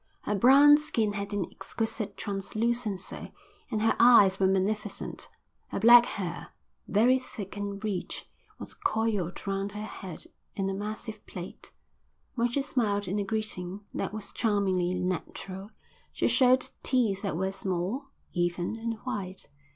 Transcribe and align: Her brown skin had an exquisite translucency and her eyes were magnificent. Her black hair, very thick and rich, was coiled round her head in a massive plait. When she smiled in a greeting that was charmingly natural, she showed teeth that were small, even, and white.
Her 0.21 0.33
brown 0.33 0.79
skin 0.79 1.13
had 1.13 1.31
an 1.31 1.45
exquisite 1.51 2.17
translucency 2.17 3.33
and 3.69 3.83
her 3.83 3.95
eyes 3.99 4.39
were 4.39 4.47
magnificent. 4.47 5.29
Her 5.67 5.79
black 5.79 6.07
hair, 6.07 6.47
very 6.87 7.19
thick 7.19 7.55
and 7.55 7.83
rich, 7.83 8.27
was 8.57 8.73
coiled 8.73 9.45
round 9.45 9.73
her 9.73 9.83
head 9.83 10.25
in 10.55 10.67
a 10.71 10.73
massive 10.73 11.23
plait. 11.27 11.69
When 12.33 12.51
she 12.51 12.63
smiled 12.63 13.07
in 13.07 13.19
a 13.19 13.23
greeting 13.23 13.81
that 13.93 14.11
was 14.11 14.31
charmingly 14.31 14.91
natural, 14.95 15.69
she 16.11 16.27
showed 16.27 16.69
teeth 16.81 17.21
that 17.21 17.37
were 17.37 17.51
small, 17.51 18.05
even, 18.31 18.79
and 18.79 18.95
white. 19.03 19.47